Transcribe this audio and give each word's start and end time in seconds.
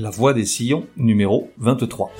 La 0.00 0.10
voix 0.10 0.32
des 0.32 0.46
sillons, 0.46 0.86
numéro 0.96 1.50
23. 1.58 2.12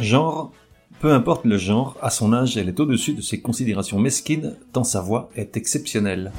Genre, 0.00 0.52
peu 1.00 1.12
importe 1.12 1.44
le 1.44 1.58
genre, 1.58 1.96
à 2.00 2.10
son 2.10 2.32
âge, 2.32 2.56
elle 2.56 2.68
est 2.68 2.78
au-dessus 2.78 3.14
de 3.14 3.20
ses 3.20 3.40
considérations 3.40 3.98
mesquines, 3.98 4.54
tant 4.72 4.84
sa 4.84 5.00
voix 5.00 5.30
est 5.34 5.56
exceptionnelle. 5.56 6.30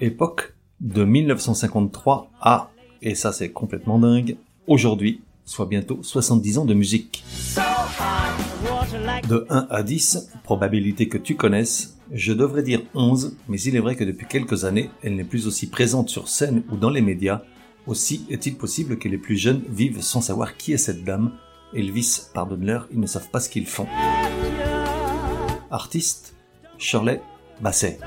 Époque, 0.00 0.54
de 0.80 1.04
1953 1.04 2.30
à, 2.40 2.70
et 3.02 3.14
ça 3.14 3.32
c'est 3.32 3.50
complètement 3.50 3.98
dingue, 3.98 4.38
aujourd'hui, 4.66 5.20
soit 5.44 5.66
bientôt 5.66 5.98
70 6.00 6.56
ans 6.56 6.64
de 6.64 6.72
musique. 6.72 7.22
De 9.28 9.46
1 9.50 9.66
à 9.68 9.82
10, 9.82 10.30
probabilité 10.42 11.08
que 11.08 11.18
tu 11.18 11.34
connaisses, 11.34 11.98
je 12.12 12.32
devrais 12.32 12.62
dire 12.62 12.80
11, 12.94 13.36
mais 13.46 13.60
il 13.60 13.76
est 13.76 13.80
vrai 13.80 13.94
que 13.94 14.04
depuis 14.04 14.26
quelques 14.26 14.64
années, 14.64 14.88
elle 15.02 15.16
n'est 15.16 15.24
plus 15.24 15.46
aussi 15.46 15.66
présente 15.66 16.08
sur 16.08 16.28
scène 16.28 16.62
ou 16.72 16.76
dans 16.76 16.90
les 16.90 17.02
médias, 17.02 17.42
aussi 17.86 18.26
est-il 18.30 18.56
possible 18.56 18.98
que 18.98 19.08
les 19.08 19.18
plus 19.18 19.36
jeunes 19.36 19.62
vivent 19.68 20.02
sans 20.02 20.20
savoir 20.20 20.56
qui 20.56 20.72
est 20.72 20.78
cette 20.78 21.04
dame. 21.04 21.32
Elvis, 21.74 22.28
pardonne-leur, 22.32 22.86
ils 22.92 23.00
ne 23.00 23.06
savent 23.06 23.30
pas 23.30 23.40
ce 23.40 23.48
qu'ils 23.48 23.66
font. 23.66 23.86
Artiste, 25.70 26.34
Shirley 26.78 27.20
Basset. 27.60 27.98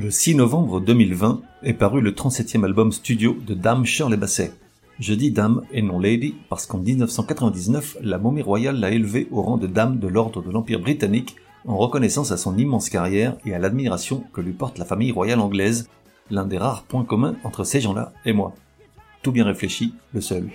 Le 0.00 0.10
6 0.10 0.36
novembre 0.36 0.80
2020 0.80 1.42
est 1.62 1.74
paru 1.74 2.00
le 2.00 2.12
37e 2.12 2.64
album 2.64 2.92
studio 2.92 3.36
de 3.46 3.54
Dame 3.54 3.84
Shirley 3.84 4.16
Basset. 4.16 4.52
Je 4.98 5.14
dis 5.14 5.30
dame 5.30 5.62
et 5.72 5.82
non 5.82 5.98
lady 5.98 6.34
parce 6.48 6.66
qu'en 6.66 6.78
1999, 6.78 7.98
la 8.02 8.18
momie 8.18 8.42
royale 8.42 8.78
l'a 8.78 8.90
élevée 8.90 9.28
au 9.30 9.42
rang 9.42 9.56
de 9.56 9.66
dame 9.66 9.98
de 9.98 10.08
l'ordre 10.08 10.42
de 10.42 10.50
l'Empire 10.50 10.80
britannique 10.80 11.36
en 11.66 11.76
reconnaissance 11.76 12.32
à 12.32 12.36
son 12.36 12.56
immense 12.56 12.88
carrière 12.88 13.36
et 13.44 13.54
à 13.54 13.58
l'admiration 13.58 14.24
que 14.32 14.40
lui 14.40 14.52
porte 14.52 14.78
la 14.78 14.84
famille 14.84 15.12
royale 15.12 15.40
anglaise 15.40 15.88
l'un 16.30 16.44
des 16.44 16.58
rares 16.58 16.84
points 16.84 17.04
communs 17.04 17.36
entre 17.44 17.64
ces 17.64 17.80
gens-là 17.80 18.12
et 18.24 18.32
moi. 18.32 18.54
Tout 19.22 19.32
bien 19.32 19.44
réfléchi, 19.44 19.94
le 20.14 20.20
seul. 20.20 20.48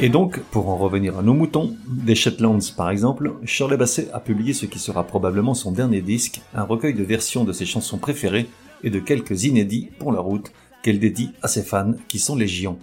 Et 0.00 0.08
donc, 0.08 0.38
pour 0.52 0.68
en 0.68 0.76
revenir 0.76 1.18
à 1.18 1.22
nos 1.22 1.34
moutons, 1.34 1.74
des 1.88 2.14
Shetlands 2.14 2.58
par 2.76 2.90
exemple, 2.90 3.32
Shirley 3.44 3.76
Bassey 3.76 4.08
a 4.12 4.20
publié 4.20 4.52
ce 4.52 4.66
qui 4.66 4.78
sera 4.78 5.02
probablement 5.04 5.54
son 5.54 5.72
dernier 5.72 6.02
disque, 6.02 6.40
un 6.54 6.62
recueil 6.62 6.94
de 6.94 7.02
versions 7.02 7.42
de 7.42 7.52
ses 7.52 7.66
chansons 7.66 7.98
préférées 7.98 8.46
et 8.84 8.90
de 8.90 9.00
quelques 9.00 9.44
inédits 9.44 9.88
pour 9.98 10.12
la 10.12 10.20
route 10.20 10.52
qu'elle 10.84 11.00
dédie 11.00 11.30
à 11.42 11.48
ses 11.48 11.64
fans 11.64 11.94
qui 12.06 12.20
sont 12.20 12.36
légion. 12.36 12.78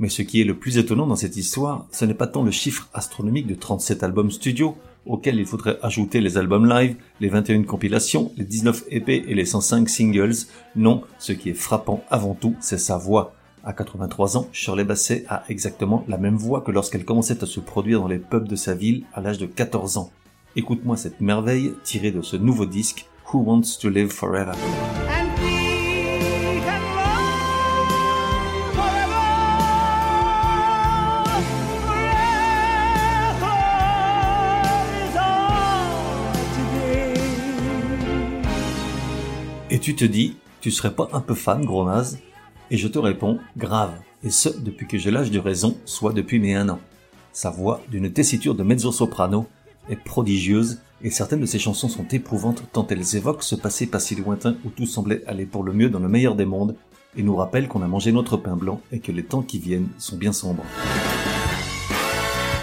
Mais 0.00 0.10
ce 0.10 0.20
qui 0.20 0.40
est 0.40 0.44
le 0.44 0.58
plus 0.58 0.76
étonnant 0.76 1.06
dans 1.06 1.16
cette 1.16 1.36
histoire, 1.36 1.86
ce 1.92 2.04
n'est 2.04 2.14
pas 2.14 2.26
tant 2.26 2.42
le 2.42 2.50
chiffre 2.50 2.88
astronomique 2.92 3.46
de 3.46 3.54
37 3.54 4.02
albums 4.02 4.30
studio, 4.30 4.76
auxquels 5.10 5.38
il 5.38 5.46
faudrait 5.46 5.78
ajouter 5.82 6.20
les 6.20 6.38
albums 6.38 6.68
live, 6.68 6.94
les 7.20 7.28
21 7.28 7.64
compilations, 7.64 8.32
les 8.36 8.44
19 8.44 8.84
EP 8.90 9.24
et 9.26 9.34
les 9.34 9.44
105 9.44 9.88
singles. 9.88 10.46
Non, 10.76 11.02
ce 11.18 11.32
qui 11.32 11.50
est 11.50 11.54
frappant 11.54 12.04
avant 12.10 12.34
tout, 12.34 12.54
c'est 12.60 12.78
sa 12.78 12.96
voix. 12.96 13.34
À 13.64 13.72
83 13.72 14.38
ans, 14.38 14.48
Shirley 14.52 14.84
Bassey 14.84 15.24
a 15.28 15.42
exactement 15.48 16.04
la 16.08 16.16
même 16.16 16.36
voix 16.36 16.62
que 16.62 16.70
lorsqu'elle 16.70 17.04
commençait 17.04 17.42
à 17.42 17.46
se 17.46 17.60
produire 17.60 18.00
dans 18.00 18.08
les 18.08 18.18
pubs 18.18 18.48
de 18.48 18.56
sa 18.56 18.74
ville 18.74 19.04
à 19.12 19.20
l'âge 19.20 19.38
de 19.38 19.46
14 19.46 19.98
ans. 19.98 20.10
Écoute-moi 20.56 20.96
cette 20.96 21.20
merveille 21.20 21.72
tirée 21.84 22.12
de 22.12 22.22
ce 22.22 22.36
nouveau 22.36 22.66
disque, 22.66 23.06
Who 23.32 23.40
Wants 23.40 23.78
to 23.80 23.90
Live 23.90 24.10
Forever. 24.10 24.52
Et 39.80 39.82
tu 39.82 39.96
te 39.96 40.04
dis, 40.04 40.36
tu 40.60 40.70
serais 40.70 40.92
pas 40.92 41.08
un 41.14 41.22
peu 41.22 41.32
fan, 41.32 41.64
gros 41.64 41.86
naze? 41.86 42.18
Et 42.70 42.76
je 42.76 42.86
te 42.86 42.98
réponds, 42.98 43.38
grave. 43.56 43.94
Et 44.22 44.28
ce, 44.28 44.50
depuis 44.50 44.86
que 44.86 44.98
j'ai 44.98 45.10
l'âge 45.10 45.30
de 45.30 45.38
raison, 45.38 45.74
soit 45.86 46.12
depuis 46.12 46.38
mes 46.38 46.54
un 46.54 46.68
an. 46.68 46.78
Sa 47.32 47.48
voix, 47.48 47.80
d'une 47.90 48.12
tessiture 48.12 48.54
de 48.54 48.62
mezzo-soprano, 48.62 49.46
est 49.88 49.96
prodigieuse, 49.96 50.80
et 51.02 51.08
certaines 51.08 51.40
de 51.40 51.46
ses 51.46 51.58
chansons 51.58 51.88
sont 51.88 52.06
éprouvantes 52.08 52.62
tant 52.74 52.86
elles 52.88 53.16
évoquent 53.16 53.42
ce 53.42 53.54
passé 53.54 53.86
pas 53.86 54.00
si 54.00 54.14
lointain 54.16 54.54
où 54.66 54.68
tout 54.68 54.84
semblait 54.84 55.22
aller 55.26 55.46
pour 55.46 55.64
le 55.64 55.72
mieux 55.72 55.88
dans 55.88 55.98
le 55.98 56.10
meilleur 56.10 56.34
des 56.34 56.44
mondes, 56.44 56.76
et 57.16 57.22
nous 57.22 57.34
rappellent 57.34 57.66
qu'on 57.66 57.80
a 57.80 57.88
mangé 57.88 58.12
notre 58.12 58.36
pain 58.36 58.56
blanc 58.56 58.82
et 58.92 58.98
que 58.98 59.12
les 59.12 59.24
temps 59.24 59.40
qui 59.40 59.60
viennent 59.60 59.88
sont 59.96 60.18
bien 60.18 60.34
sombres. 60.34 60.66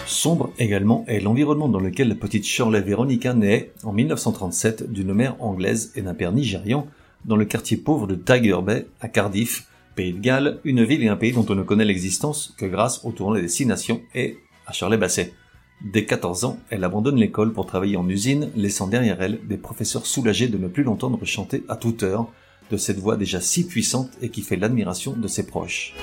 Sombre 0.06 0.52
également 0.60 1.04
est 1.08 1.20
l'environnement 1.20 1.68
dans 1.68 1.80
lequel 1.80 2.10
la 2.10 2.16
petite 2.16 2.46
Shirley 2.46 2.82
Veronica 2.82 3.34
naît 3.34 3.72
en 3.84 3.92
1937 3.92 4.92
d'une 4.92 5.16
mère 5.16 5.36
anglaise 5.42 5.94
et 5.96 6.04
d'un 6.04 6.14
père 6.14 6.32
nigérian 6.32 6.86
dans 7.28 7.36
le 7.36 7.46
quartier 7.46 7.78
pauvre 7.78 8.08
de 8.08 8.16
Tiger 8.16 8.58
Bay 8.64 8.88
à 9.02 9.10
Cardiff, 9.10 9.68
pays 9.96 10.14
de 10.14 10.20
Galles, 10.20 10.60
une 10.64 10.84
ville 10.84 11.04
et 11.04 11.10
un 11.10 11.18
pays 11.18 11.34
dont 11.34 11.46
on 11.50 11.56
ne 11.56 11.64
connaît 11.64 11.86
l'existence 11.86 12.56
que 12.58 12.66
grâce 12.66 13.04
au 13.04 13.12
tournoi 13.12 13.42
des 13.42 13.50
Six 13.50 13.66
Nations 13.66 14.02
et 14.16 14.38
à 14.66 14.72
Shirley 14.72 14.98
Basset. 14.98 15.34
Dès 15.82 16.06
14 16.06 16.46
ans, 16.46 16.58
elle 16.70 16.84
abandonne 16.84 17.18
l'école 17.18 17.54
pour 17.54 17.68
travailler 17.68 17.98
en 17.98 18.10
usine, 18.10 18.50
laissant 18.56 18.88
derrière 18.88 19.22
elle 19.22 19.46
des 19.48 19.58
professeurs 19.58 20.08
soulagés 20.08 20.48
de 20.48 20.58
ne 20.58 20.68
plus 20.68 20.84
l'entendre 20.84 21.24
chanter 21.26 21.64
à 21.70 21.76
toute 21.76 22.02
heure, 22.02 22.32
de 22.72 22.78
cette 22.78 22.98
voix 22.98 23.16
déjà 23.16 23.40
si 23.42 23.68
puissante 23.68 24.10
et 24.22 24.30
qui 24.30 24.42
fait 24.42 24.56
l'admiration 24.56 25.14
de 25.14 25.28
ses 25.28 25.46
proches. 25.46 25.94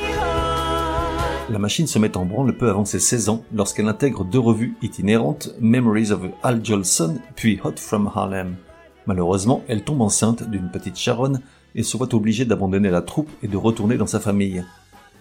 La 1.50 1.58
machine 1.58 1.86
se 1.86 1.98
met 1.98 2.16
en 2.16 2.24
branle 2.24 2.56
peu 2.56 2.70
avant 2.70 2.84
ses 2.84 3.00
16 3.00 3.28
ans 3.28 3.44
lorsqu'elle 3.54 3.88
intègre 3.88 4.24
deux 4.24 4.38
revues 4.38 4.76
itinérantes, 4.80 5.50
Memories 5.60 6.12
of 6.12 6.20
Al 6.42 6.64
Jolson 6.64 7.18
puis 7.34 7.60
Hot 7.64 7.76
from 7.76 8.10
Harlem. 8.14 8.56
Malheureusement, 9.06 9.62
elle 9.68 9.84
tombe 9.84 10.00
enceinte 10.00 10.48
d'une 10.48 10.70
petite 10.70 10.96
charonne 10.96 11.40
et 11.74 11.82
se 11.82 11.96
voit 11.96 12.14
obligée 12.14 12.44
d'abandonner 12.44 12.90
la 12.90 13.02
troupe 13.02 13.30
et 13.42 13.48
de 13.48 13.56
retourner 13.56 13.96
dans 13.96 14.06
sa 14.06 14.20
famille. 14.20 14.64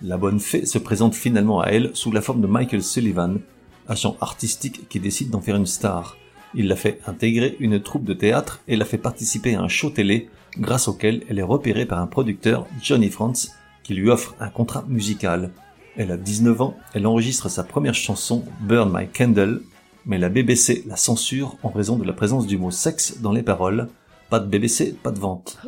La 0.02 0.18
bonne 0.18 0.40
fée 0.40 0.66
se 0.66 0.78
présente 0.78 1.16
finalement 1.16 1.62
à 1.62 1.68
elle 1.68 1.92
sous 1.94 2.12
la 2.12 2.22
forme 2.22 2.42
de 2.42 2.48
Michael 2.48 2.84
Sullivan, 2.84 3.40
agent 3.88 4.18
artistique 4.22 4.88
qui 4.90 5.00
décide 5.00 5.30
d'en 5.30 5.42
faire 5.42 5.56
une 5.56 5.66
star. 5.66 6.18
Il 6.56 6.68
la 6.68 6.76
fait 6.76 7.00
intégrer 7.08 7.56
une 7.60 7.82
troupe 7.82 8.04
de 8.04 8.14
théâtre 8.14 8.62
et 8.68 8.76
la 8.76 8.86
fait 8.86 8.98
participer 8.98 9.56
à 9.56 9.62
un 9.62 9.68
show 9.68 9.90
télé 9.90 10.30
grâce 10.58 10.88
auquel 10.88 11.24
elle 11.30 11.40
est 11.40 11.44
repérée 11.44 11.86
par 11.86 12.00
un 12.00 12.08
producteur, 12.08 12.68
Johnny 12.82 13.10
Frantz, 13.10 13.54
qui 13.82 13.94
lui 13.94 14.10
offre 14.10 14.36
un 14.40 14.50
contrat 14.50 14.86
musical. 14.88 15.52
Elle 15.98 16.12
a 16.12 16.18
19 16.18 16.62
ans, 16.62 16.78
elle 16.94 17.08
enregistre 17.08 17.50
sa 17.50 17.64
première 17.64 17.96
chanson 17.96 18.44
Burn 18.62 18.92
My 18.94 19.08
Candle, 19.08 19.62
mais 20.06 20.18
la 20.18 20.30
BBC 20.30 20.84
la 20.88 20.96
censure 20.96 21.58
en 21.64 21.70
raison 21.70 21.98
de 21.98 22.06
la 22.06 22.14
présence 22.14 22.48
du 22.48 22.58
mot 22.58 22.72
sexe 22.72 23.20
dans 23.22 23.32
les 23.32 23.44
paroles. 23.44 23.88
Pas 24.30 24.40
de 24.40 24.48
BBC, 24.48 24.96
pas 25.04 25.12
de 25.12 25.20
vente. 25.20 25.60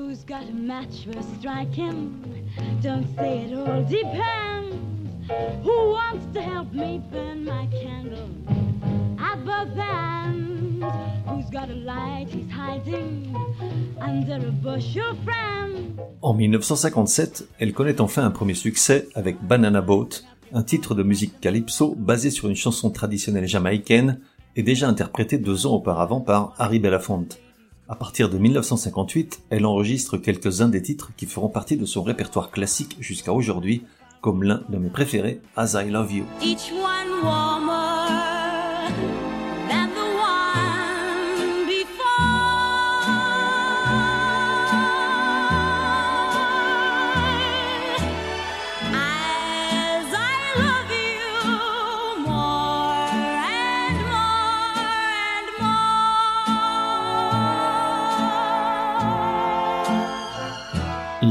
En 16.22 16.34
1957, 16.34 17.48
elle 17.60 17.74
connaît 17.74 18.02
enfin 18.02 18.24
un 18.26 18.32
premier 18.32 18.54
succès 18.56 19.08
avec 19.16 19.42
Banana 19.44 19.82
Boat, 19.82 20.10
un 20.54 20.64
titre 20.64 20.96
de 20.96 21.04
musique 21.04 21.40
calypso 21.40 21.96
basé 21.98 22.30
sur 22.30 22.50
une 22.50 22.56
chanson 22.56 22.90
traditionnelle 22.90 23.48
jamaïcaine 23.48 24.20
et 24.56 24.64
déjà 24.64 24.88
interprétée 24.88 25.38
deux 25.38 25.66
ans 25.66 25.76
auparavant 25.76 26.22
par 26.22 26.54
Harry 26.58 26.80
Belafonte. 26.80 27.40
À 27.88 27.96
partir 27.96 28.30
de 28.30 28.38
1958, 28.38 29.42
elle 29.50 29.66
enregistre 29.66 30.18
quelques-uns 30.18 30.70
des 30.70 30.82
titres 30.82 31.12
qui 31.16 31.26
feront 31.26 31.50
partie 31.50 31.78
de 31.78 31.86
son 31.86 32.02
répertoire 32.02 32.50
classique 32.50 32.98
jusqu'à 33.00 33.32
aujourd'hui, 33.32 33.84
comme 34.22 34.44
l'un 34.44 34.64
de 34.70 34.78
mes 34.78 34.90
préférés, 34.90 35.40
As 35.56 35.76
I 35.76 35.90
Love 35.90 36.14
You. 36.14 36.26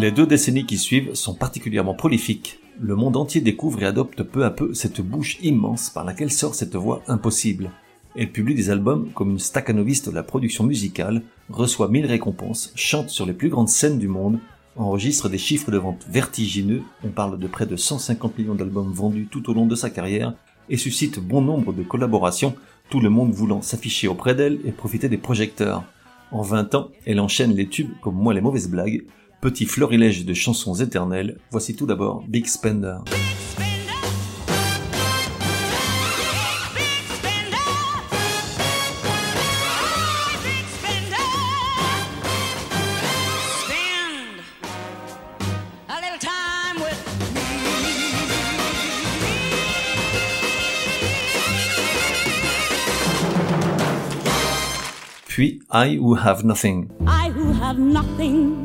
Les 0.05 0.13
deux 0.13 0.27
décennies 0.27 0.67
qui 0.67 0.77
suivent 0.77 1.15
sont 1.15 1.33
particulièrement 1.33 1.95
prolifiques. 1.95 2.59
Le 2.79 2.95
monde 2.95 3.17
entier 3.17 3.41
découvre 3.41 3.83
et 3.83 3.87
adopte 3.87 4.23
peu 4.23 4.45
à 4.45 4.51
peu 4.51 4.75
cette 4.75 5.01
bouche 5.01 5.39
immense 5.41 5.89
par 5.89 6.05
laquelle 6.05 6.31
sort 6.31 6.55
cette 6.55 6.77
voix 6.77 7.03
impossible. 7.09 7.71
Elle 8.15 8.31
publie 8.31 8.55
des 8.55 8.69
albums 8.69 9.09
comme 9.15 9.31
une 9.31 9.39
staccanoviste 9.39 10.11
de 10.11 10.15
la 10.15 10.23
production 10.23 10.65
musicale, 10.65 11.23
reçoit 11.49 11.89
mille 11.89 12.05
récompenses, 12.05 12.71
chante 12.75 13.09
sur 13.09 13.25
les 13.25 13.33
plus 13.33 13.49
grandes 13.49 13.71
scènes 13.71 13.99
du 13.99 14.07
monde, 14.07 14.41
enregistre 14.77 15.31
des 15.31 15.39
chiffres 15.39 15.71
de 15.71 15.79
vente 15.79 16.05
vertigineux, 16.07 16.83
on 17.03 17.09
parle 17.09 17.39
de 17.39 17.47
près 17.47 17.65
de 17.65 17.75
150 17.75 18.37
millions 18.37 18.55
d'albums 18.55 18.93
vendus 18.93 19.29
tout 19.31 19.49
au 19.49 19.55
long 19.55 19.65
de 19.65 19.75
sa 19.75 19.89
carrière, 19.89 20.35
et 20.69 20.77
suscite 20.77 21.19
bon 21.19 21.41
nombre 21.41 21.73
de 21.73 21.83
collaborations, 21.83 22.55
tout 22.91 23.01
le 23.01 23.09
monde 23.09 23.33
voulant 23.33 23.63
s'afficher 23.63 24.09
auprès 24.09 24.35
d'elle 24.35 24.61
et 24.67 24.73
profiter 24.73 25.09
des 25.09 25.17
projecteurs. 25.17 25.83
En 26.31 26.43
20 26.43 26.75
ans, 26.75 26.91
elle 27.07 27.21
enchaîne 27.21 27.55
les 27.55 27.69
tubes 27.69 27.93
comme 28.03 28.17
Moi 28.17 28.35
les 28.35 28.43
mauvaises 28.43 28.69
blagues, 28.69 29.05
petit 29.45 29.67
florilège 29.67 30.25
de 30.25 30.33
chansons 30.33 30.73
éternelles, 30.73 31.37
voici 31.51 31.77
tout 31.77 31.85
d'abord 31.85 32.25
Big 32.27 32.47
Spender. 32.47 32.97
puis 55.27 55.61
I 55.71 55.99
Who 55.99 56.15
Have 56.17 56.45
Nothing. 56.45 56.89
I 57.07 57.29
who 57.29 57.53
have 57.53 57.77
nothing. 57.77 58.64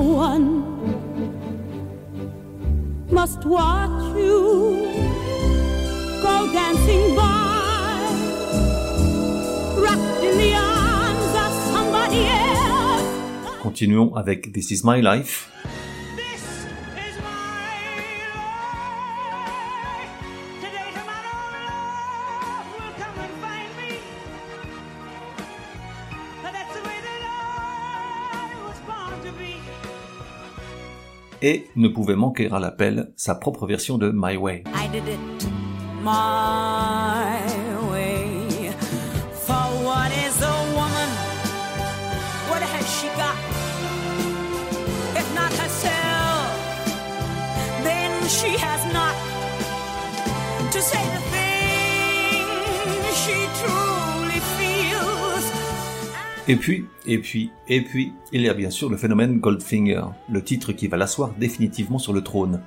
One 0.00 0.64
must 3.10 3.44
watch 3.44 4.16
you 4.16 4.86
go 6.22 6.52
dancing 6.52 7.16
by, 7.16 8.10
wrapped 9.78 10.22
in 10.22 10.38
the 10.38 10.54
arms 10.54 11.34
of 11.34 11.52
somebody 11.72 12.26
else. 12.26 13.62
Continuons 13.62 14.14
avec 14.16 14.52
This 14.52 14.70
Is 14.70 14.84
My 14.84 15.00
Life. 15.00 15.48
Et 31.42 31.66
ne 31.76 31.88
pouvait 31.88 32.16
manquer 32.16 32.50
à 32.50 32.58
l'appel 32.58 33.12
sa 33.16 33.34
propre 33.34 33.66
version 33.66 33.98
de 33.98 34.12
My 34.14 34.36
Way. 34.36 34.64
Et 56.50 56.56
puis, 56.56 56.86
et 57.06 57.18
puis, 57.18 57.50
et 57.68 57.82
puis, 57.82 58.14
il 58.32 58.40
y 58.40 58.48
a 58.48 58.54
bien 58.54 58.70
sûr 58.70 58.88
le 58.88 58.96
phénomène 58.96 59.38
Goldfinger, 59.38 60.04
le 60.32 60.42
titre 60.42 60.72
qui 60.72 60.88
va 60.88 60.96
l'asseoir 60.96 61.34
définitivement 61.38 61.98
sur 61.98 62.14
le 62.14 62.22
trône. 62.22 62.62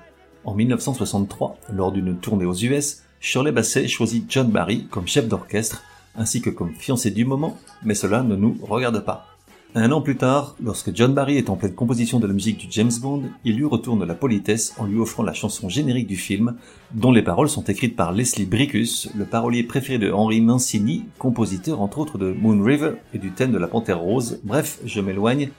En 0.46 0.54
1963, 0.54 1.58
lors 1.74 1.92
d'une 1.92 2.16
tournée 2.20 2.46
aux 2.46 2.54
US, 2.54 3.02
Shirley 3.20 3.52
Bassey 3.52 3.88
choisit 3.88 4.32
John 4.32 4.52
Barry 4.52 4.86
comme 4.86 5.08
chef 5.08 5.28
d'orchestre, 5.28 5.84
ainsi 6.16 6.44
que 6.44 6.52
comme 6.52 6.76
fiancé 6.76 7.10
du 7.10 7.26
moment, 7.26 7.58
mais 7.84 7.96
cela 7.96 8.22
ne 8.22 8.36
nous 8.36 8.56
regarde 8.62 9.04
pas. 9.04 9.31
Un 9.74 9.94
an 9.94 10.02
plus 10.02 10.18
tard, 10.18 10.58
lorsque 10.62 10.94
John 10.94 11.14
Barry 11.14 11.38
est 11.38 11.50
en 11.50 11.56
pleine 11.56 11.74
composition 11.74 12.20
de 12.20 12.28
la 12.28 12.34
musique 12.34 12.58
du 12.58 12.68
James 12.70 12.92
Bond, 13.02 13.24
il 13.46 13.56
lui 13.56 13.64
retourne 13.64 14.04
la 14.04 14.16
politesse 14.16 14.74
en 14.78 14.86
lui 14.86 15.00
offrant 15.00 15.24
la 15.24 15.32
chanson 15.32 15.70
générique 15.70 16.08
du 16.08 16.18
film, 16.18 16.58
dont 16.94 17.14
les 17.14 17.22
paroles 17.22 17.48
sont 17.48 17.64
écrites 17.64 17.96
par 17.96 18.12
Leslie 18.12 18.46
Bricus, 18.46 19.10
le 19.16 19.24
parolier 19.24 19.64
préféré 19.64 19.98
de 19.98 20.12
Henry 20.12 20.42
Mancini, 20.42 21.06
compositeur 21.18 21.80
entre 21.80 22.00
autres 22.00 22.18
de 22.18 22.34
Moon 22.34 22.62
River 22.62 22.96
et 23.14 23.18
du 23.18 23.32
thème 23.32 23.54
de 23.54 23.58
la 23.58 23.68
Panthère 23.68 24.00
Rose. 24.00 24.42
Bref, 24.44 24.80
je 24.84 25.00
m'éloigne. 25.00 25.52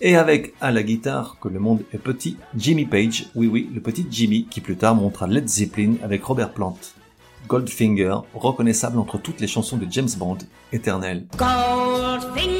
Et 0.00 0.14
avec 0.14 0.54
à 0.60 0.70
la 0.70 0.84
guitare 0.84 1.36
que 1.40 1.48
le 1.48 1.58
monde 1.58 1.82
est 1.92 1.98
petit, 1.98 2.36
Jimmy 2.56 2.84
Page, 2.84 3.26
oui 3.34 3.48
oui, 3.48 3.68
le 3.74 3.80
petit 3.80 4.06
Jimmy 4.08 4.46
qui 4.48 4.60
plus 4.60 4.76
tard 4.76 4.94
montra 4.94 5.26
Led 5.26 5.48
Zeppelin 5.48 5.94
avec 6.04 6.22
Robert 6.22 6.52
Plant. 6.52 6.78
Goldfinger, 7.48 8.18
reconnaissable 8.32 9.00
entre 9.00 9.18
toutes 9.18 9.40
les 9.40 9.48
chansons 9.48 9.76
de 9.76 9.86
James 9.90 10.08
Bond, 10.18 10.38
éternel. 10.72 11.26
Goldfinger 11.36 12.55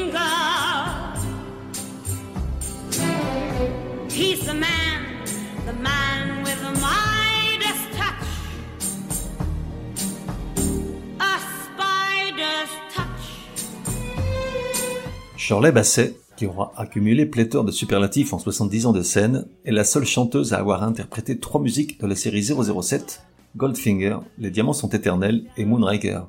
Shirley 15.46 15.70
Basset, 15.70 16.16
qui 16.36 16.46
aura 16.46 16.72
accumulé 16.76 17.24
pléthore 17.24 17.62
de 17.62 17.70
superlatifs 17.70 18.32
en 18.32 18.40
70 18.40 18.86
ans 18.86 18.92
de 18.92 19.02
scène, 19.02 19.46
est 19.64 19.70
la 19.70 19.84
seule 19.84 20.04
chanteuse 20.04 20.52
à 20.52 20.58
avoir 20.58 20.82
interprété 20.82 21.38
trois 21.38 21.60
musiques 21.60 22.00
de 22.00 22.06
la 22.08 22.16
série 22.16 22.42
007, 22.42 23.22
Goldfinger, 23.56 24.16
Les 24.38 24.50
Diamants 24.50 24.72
sont 24.72 24.88
éternels 24.88 25.44
et 25.56 25.64
Moonraker. 25.64 26.26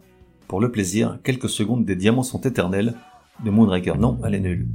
Pour 0.48 0.62
le 0.62 0.72
plaisir, 0.72 1.18
quelques 1.24 1.50
secondes 1.50 1.84
des 1.84 1.96
Diamants 1.96 2.22
sont 2.22 2.42
éternels, 2.42 2.94
de 3.44 3.50
Moonraker 3.50 3.98
non, 3.98 4.19
elle 4.24 4.36
est 4.36 4.40
nulle. 4.40 4.68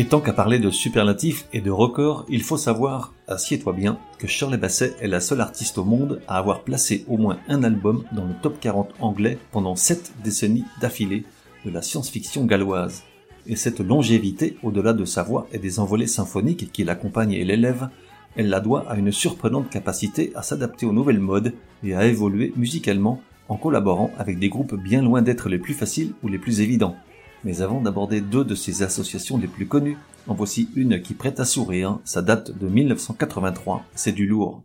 Et 0.00 0.06
tant 0.06 0.22
qu'à 0.22 0.32
parler 0.32 0.58
de 0.58 0.70
superlatifs 0.70 1.46
et 1.52 1.60
de 1.60 1.70
records, 1.70 2.24
il 2.30 2.42
faut 2.42 2.56
savoir, 2.56 3.12
assieds-toi 3.28 3.74
bien, 3.74 3.98
que 4.18 4.26
Shirley 4.26 4.56
Bassey 4.56 4.94
est 4.98 5.08
la 5.08 5.20
seule 5.20 5.42
artiste 5.42 5.76
au 5.76 5.84
monde 5.84 6.22
à 6.26 6.38
avoir 6.38 6.62
placé 6.62 7.04
au 7.06 7.18
moins 7.18 7.38
un 7.48 7.62
album 7.64 8.02
dans 8.12 8.24
le 8.24 8.32
top 8.40 8.58
40 8.60 8.94
anglais 9.00 9.36
pendant 9.52 9.76
7 9.76 10.14
décennies 10.24 10.64
d'affilée 10.80 11.24
de 11.66 11.70
la 11.70 11.82
science-fiction 11.82 12.46
galloise. 12.46 13.02
Et 13.46 13.56
cette 13.56 13.80
longévité, 13.80 14.56
au-delà 14.62 14.94
de 14.94 15.04
sa 15.04 15.22
voix 15.22 15.46
et 15.52 15.58
des 15.58 15.78
envolées 15.78 16.06
symphoniques 16.06 16.72
qui 16.72 16.82
l'accompagnent 16.82 17.34
et 17.34 17.44
l'élèvent, 17.44 17.90
elle 18.36 18.48
la 18.48 18.60
doit 18.60 18.88
à 18.88 18.96
une 18.96 19.12
surprenante 19.12 19.68
capacité 19.68 20.32
à 20.34 20.40
s'adapter 20.40 20.86
aux 20.86 20.94
nouvelles 20.94 21.20
modes 21.20 21.52
et 21.84 21.94
à 21.94 22.06
évoluer 22.06 22.54
musicalement 22.56 23.20
en 23.50 23.58
collaborant 23.58 24.12
avec 24.16 24.38
des 24.38 24.48
groupes 24.48 24.76
bien 24.76 25.02
loin 25.02 25.20
d'être 25.20 25.50
les 25.50 25.58
plus 25.58 25.74
faciles 25.74 26.14
ou 26.22 26.28
les 26.28 26.38
plus 26.38 26.62
évidents. 26.62 26.96
Mais 27.44 27.62
avant 27.62 27.80
d'aborder 27.80 28.20
deux 28.20 28.44
de 28.44 28.54
ces 28.54 28.82
associations 28.82 29.38
les 29.38 29.46
plus 29.46 29.66
connues, 29.66 29.96
en 30.26 30.34
voici 30.34 30.68
une 30.74 31.00
qui 31.00 31.14
prête 31.14 31.40
à 31.40 31.44
sourire, 31.44 31.98
ça 32.04 32.20
date 32.20 32.56
de 32.56 32.68
1983, 32.68 33.84
c'est 33.94 34.12
du 34.12 34.26
lourd. 34.26 34.62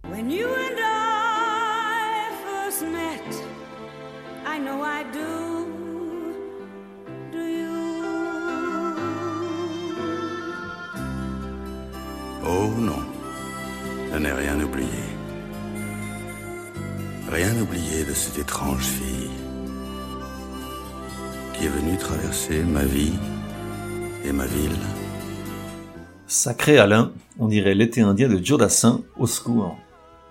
Oh 12.47 12.69
non, 12.77 12.93
je 14.11 14.17
n'ai 14.19 14.31
rien 14.31 14.61
oublié. 14.61 14.87
Rien 17.31 17.59
oublié 17.59 18.03
de 18.03 18.13
cette 18.13 18.37
étrange 18.37 18.83
fille 18.83 19.24
qui 21.65 21.69
est 21.69 21.81
venu 21.81 21.97
traverser 21.97 22.61
ma 22.61 22.83
vie 22.83 23.13
et 24.23 24.31
ma 24.31 24.45
ville. 24.45 24.77
Sacré 26.27 26.77
Alain, 26.77 27.11
on 27.39 27.47
dirait 27.47 27.73
l'été 27.73 28.01
indien 28.01 28.29
de 28.29 28.43
Jodassin, 28.43 29.01
au 29.17 29.25
secours. 29.25 29.75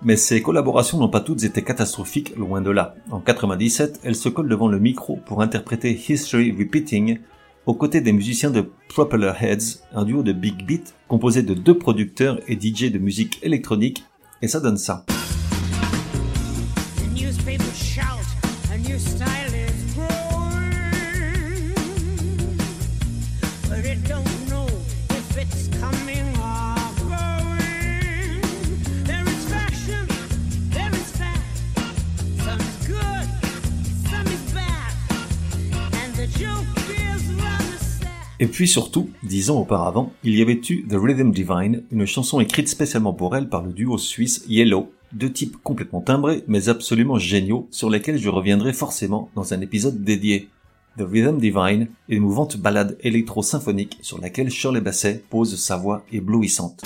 Mais 0.01 0.15
ses 0.15 0.41
collaborations 0.41 0.97
n'ont 0.97 1.09
pas 1.09 1.19
toutes 1.19 1.43
été 1.43 1.61
catastrophiques, 1.61 2.37
loin 2.37 2.61
de 2.61 2.69
là. 2.69 2.95
En 3.11 3.19
97, 3.19 3.99
elle 4.05 4.15
se 4.15 4.29
colle 4.29 4.47
devant 4.47 4.69
le 4.69 4.79
micro 4.79 5.17
pour 5.25 5.41
interpréter 5.41 5.91
History 6.07 6.55
Repeating, 6.57 7.19
aux 7.65 7.73
côtés 7.73 7.99
des 7.99 8.13
musiciens 8.13 8.51
de 8.51 8.69
Propeller 8.87 9.33
Heads, 9.41 9.81
un 9.93 10.05
duo 10.05 10.23
de 10.23 10.31
big 10.31 10.65
beat 10.65 10.93
composé 11.09 11.43
de 11.43 11.53
deux 11.53 11.77
producteurs 11.77 12.39
et 12.47 12.57
DJ 12.57 12.91
de 12.93 12.99
musique 12.99 13.39
électronique, 13.43 14.05
et 14.41 14.47
ça 14.47 14.61
donne 14.61 14.77
ça. 14.77 15.05
Et 38.45 38.47
puis 38.47 38.67
surtout, 38.67 39.09
dix 39.23 39.49
ans 39.49 39.61
auparavant, 39.61 40.11
il 40.23 40.37
y 40.37 40.41
avait 40.41 40.59
eu 40.69 40.85
The 40.87 40.95
Rhythm 40.95 41.31
Divine, 41.31 41.83
une 41.91 42.05
chanson 42.05 42.39
écrite 42.41 42.67
spécialement 42.67 43.13
pour 43.13 43.35
elle 43.35 43.47
par 43.47 43.63
le 43.63 43.71
duo 43.71 43.97
suisse 43.97 44.43
Yellow, 44.49 44.91
deux 45.13 45.31
types 45.31 45.55
complètement 45.63 46.01
timbrés 46.01 46.43
mais 46.47 46.67
absolument 46.67 47.17
géniaux 47.17 47.67
sur 47.71 47.89
lesquels 47.89 48.19
je 48.19 48.29
reviendrai 48.29 48.73
forcément 48.73 49.29
dans 49.35 49.53
un 49.53 49.61
épisode 49.61 50.03
dédié. 50.03 50.49
The 50.97 51.01
Rhythm 51.01 51.39
Divine, 51.39 51.89
émouvante 52.07 52.55
ballade 52.55 52.97
électro-symphonique 53.01 53.97
sur 54.01 54.21
laquelle 54.21 54.49
Shirley 54.49 54.79
Basset 54.79 55.21
pose 55.29 55.59
sa 55.59 55.75
voix 55.75 56.05
éblouissante. 56.13 56.83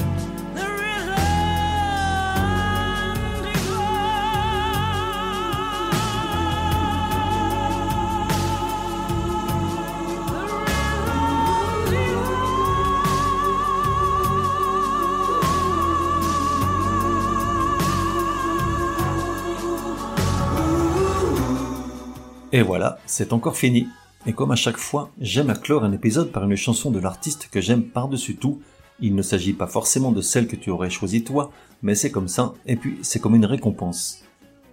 Et 22.52 22.64
voilà, 22.64 22.98
c'est 23.06 23.32
encore 23.32 23.58
fini. 23.58 23.88
Et 24.26 24.34
comme 24.34 24.52
à 24.52 24.56
chaque 24.56 24.78
fois, 24.78 25.12
j'aime 25.22 25.52
à 25.52 25.56
clore 25.56 25.84
un 25.84 25.94
épisode 25.94 26.32
par 26.32 26.44
une 26.44 26.56
chanson 26.56 26.90
de 26.90 27.00
l'artiste 27.00 27.48
que 27.52 27.62
j'aime 27.62 27.84
par-dessus 27.84 28.38
tout. 28.38 28.60
Il 29.00 29.14
ne 29.14 29.22
s'agit 29.22 29.54
pas 29.54 29.68
forcément 29.68 30.12
de 30.12 30.22
celle 30.22 30.48
que 30.48 30.56
tu 30.56 30.72
aurais 30.72 30.90
choisie 30.90 31.24
toi, 31.24 31.52
mais 31.84 31.94
c'est 31.94 32.10
comme 32.10 32.28
ça, 32.28 32.54
et 32.66 32.76
puis 32.76 32.98
c'est 33.04 33.20
comme 33.20 33.36
une 33.36 33.46
récompense. 33.46 34.24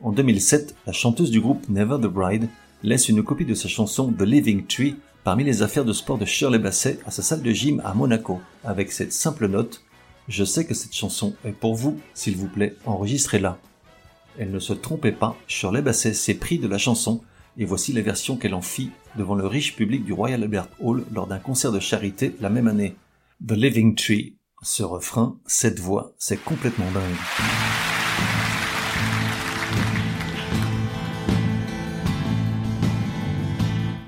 En 0.03 0.11
2007, 0.11 0.75
la 0.87 0.93
chanteuse 0.93 1.31
du 1.31 1.41
groupe 1.41 1.69
Never 1.69 1.99
the 2.01 2.11
Bride 2.11 2.49
laisse 2.83 3.11
une 3.11 3.23
copie 3.23 3.45
de 3.45 3.55
sa 3.55 3.69
chanson 3.69 4.11
The 4.11 4.23
Living 4.23 4.67
Tree 4.67 4.97
parmi 5.23 5.45
les 5.45 5.63
affaires 5.63 5.85
de 5.85 5.93
sport 5.93 6.19
de 6.19 6.25
Shirley 6.25 6.59
Basset 6.59 6.99
à 7.05 7.11
sa 7.11 7.23
salle 7.23 7.43
de 7.43 7.53
gym 7.53 7.83
à 7.85 7.93
Monaco, 7.93 8.41
avec 8.65 8.91
cette 8.91 9.13
simple 9.13 9.49
note 9.49 9.83
Je 10.29 10.45
sais 10.45 10.65
que 10.65 10.75
cette 10.75 10.95
chanson 10.95 11.35
est 11.45 11.53
pour 11.53 11.75
vous, 11.75 12.01
s'il 12.15 12.37
vous 12.37 12.49
plaît, 12.49 12.75
enregistrez-la. 12.87 13.59
Elle 14.39 14.51
ne 14.51 14.61
se 14.61 14.73
trompait 14.73 15.13
pas, 15.13 15.37
Shirley 15.47 15.83
Basset 15.83 16.15
s'est 16.15 16.35
pris 16.35 16.59
de 16.59 16.69
la 16.69 16.79
chanson 16.79 17.21
et 17.59 17.65
voici 17.65 17.93
la 17.93 18.03
version 18.03 18.37
qu'elle 18.37 18.55
en 18.55 18.63
fit 18.63 18.91
devant 19.17 19.35
le 19.35 19.47
riche 19.47 19.77
public 19.77 20.05
du 20.05 20.13
Royal 20.13 20.43
Albert 20.43 20.69
Hall 20.81 21.05
lors 21.13 21.27
d'un 21.27 21.39
concert 21.39 21.73
de 21.73 21.81
charité 21.81 22.35
la 22.41 22.51
même 22.51 22.69
année. 22.69 22.97
The 23.47 23.53
Living 23.53 23.95
Tree, 23.95 24.37
ce 24.63 24.83
refrain, 24.83 25.39
cette 25.47 25.81
voix, 25.81 26.15
c'est 26.19 26.43
complètement 26.43 26.91
dingue. 26.93 27.03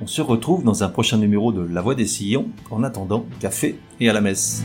On 0.01 0.07
se 0.07 0.23
retrouve 0.23 0.65
dans 0.65 0.85
un 0.85 0.89
prochain 0.89 1.19
numéro 1.19 1.53
de 1.53 1.61
La 1.61 1.83
Voix 1.83 1.95
des 1.95 2.07
Sillons. 2.07 2.49
En 2.71 2.83
attendant, 2.83 3.27
café 3.41 3.79
et 4.01 4.09
à 4.09 4.15
la 4.15 4.23
messe. 4.23 4.65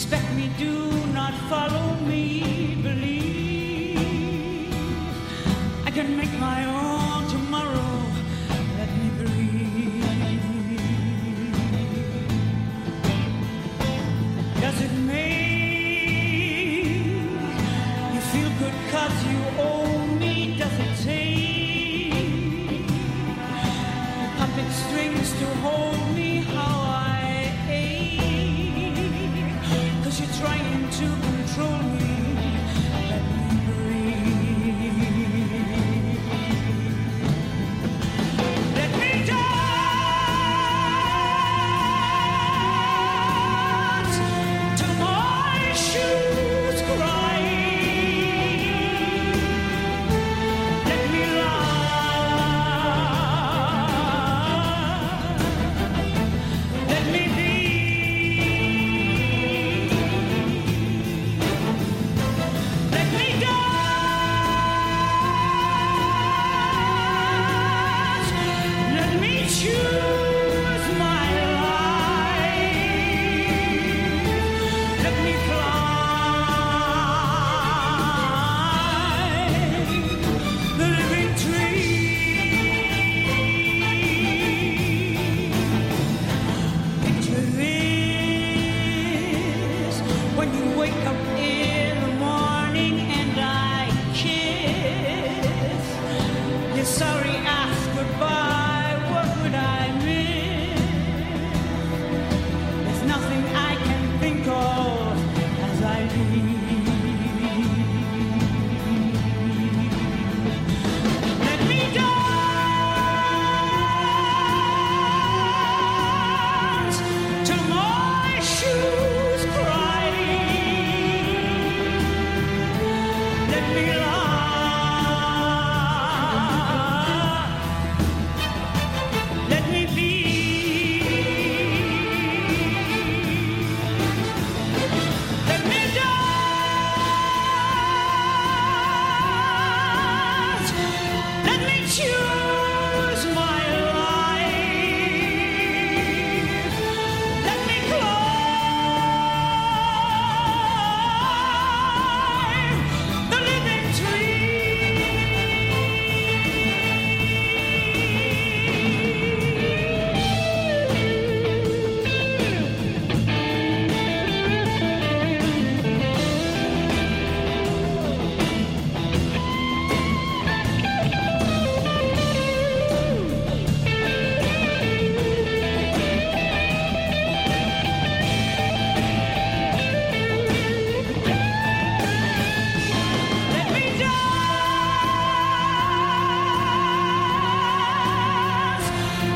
Respect 0.00 0.32
me, 0.32 0.48
do 0.56 0.90
not 1.12 1.34
follow 1.50 1.94
me, 2.06 2.74
believe. 2.82 3.19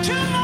Tonight. 0.04 0.43